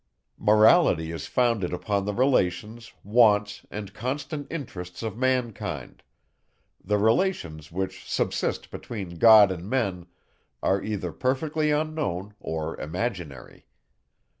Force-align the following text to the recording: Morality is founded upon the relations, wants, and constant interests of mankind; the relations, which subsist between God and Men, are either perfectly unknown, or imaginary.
Morality 0.39 1.11
is 1.11 1.27
founded 1.27 1.71
upon 1.71 2.05
the 2.05 2.13
relations, 2.15 2.91
wants, 3.03 3.67
and 3.69 3.93
constant 3.93 4.47
interests 4.51 5.03
of 5.03 5.15
mankind; 5.15 6.01
the 6.83 6.97
relations, 6.97 7.71
which 7.71 8.09
subsist 8.11 8.71
between 8.71 9.19
God 9.19 9.51
and 9.51 9.69
Men, 9.69 10.07
are 10.63 10.81
either 10.81 11.11
perfectly 11.11 11.69
unknown, 11.69 12.33
or 12.39 12.81
imaginary. 12.81 13.67